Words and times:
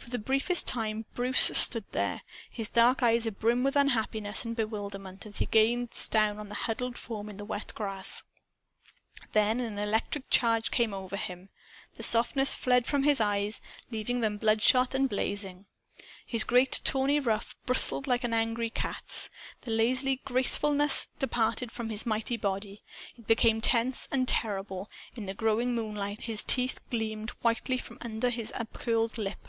For 0.00 0.10
the 0.12 0.18
briefest 0.18 0.66
time, 0.66 1.04
Bruce 1.12 1.50
stood 1.52 1.84
there, 1.92 2.22
his 2.50 2.70
dark 2.70 3.02
eyes 3.02 3.26
abrim 3.26 3.62
with 3.62 3.76
unhappiness 3.76 4.42
and 4.42 4.56
bewilderment, 4.56 5.26
as 5.26 5.36
he 5.36 5.44
gazed 5.44 6.10
down 6.10 6.38
on 6.38 6.48
the 6.48 6.54
huddled 6.54 6.96
form 6.96 7.28
in 7.28 7.36
the 7.36 7.44
wet 7.44 7.74
grass. 7.74 8.22
Then 9.32 9.60
an 9.60 9.78
electric 9.78 10.30
change 10.30 10.70
came 10.70 10.94
over 10.94 11.18
him. 11.18 11.50
The 11.96 12.02
softness 12.02 12.54
fled 12.54 12.86
from 12.86 13.02
his 13.02 13.20
eyes, 13.20 13.60
leaving 13.90 14.20
them 14.20 14.38
bloodshot 14.38 14.94
and 14.94 15.10
blazing. 15.10 15.66
His 16.24 16.42
great 16.42 16.80
tawny 16.84 17.20
ruff 17.20 17.54
bristled 17.66 18.06
like 18.06 18.24
an 18.24 18.32
angry 18.32 18.70
cat's. 18.70 19.28
The 19.62 19.70
lazy 19.72 20.22
gracefulness 20.24 21.08
departed 21.18 21.70
from 21.70 21.90
his 21.90 22.06
mighty 22.06 22.38
body. 22.38 22.82
It 23.18 23.26
became 23.26 23.60
tense 23.60 24.08
and 24.10 24.26
terrible. 24.26 24.88
In 25.16 25.26
the 25.26 25.34
growing 25.34 25.74
moonlight 25.74 26.22
his 26.22 26.42
teeth 26.42 26.78
gleamed 26.88 27.30
whitely 27.42 27.76
from 27.76 27.98
under 28.00 28.30
his 28.30 28.50
upcurled 28.52 29.18
lip. 29.18 29.46